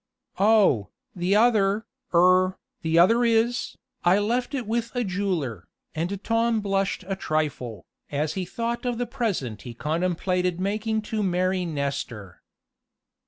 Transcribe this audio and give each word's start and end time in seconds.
"Oh, 0.39 0.89
the 1.15 1.35
other 1.35 1.85
er 2.11 2.57
the 2.81 2.97
other 2.97 3.23
is 3.23 3.77
I 4.03 4.17
left 4.17 4.55
it 4.55 4.65
with 4.65 4.89
a 4.95 5.03
jeweler," 5.03 5.67
and 5.93 6.23
Tom 6.23 6.59
blushed 6.59 7.03
a 7.07 7.15
trifle, 7.15 7.85
as 8.11 8.33
he 8.33 8.43
thought 8.43 8.83
of 8.83 8.97
the 8.97 9.05
present 9.05 9.61
he 9.61 9.75
contemplated 9.75 10.59
making 10.59 11.03
to 11.03 11.21
Mary 11.21 11.65
Nestor. 11.65 12.41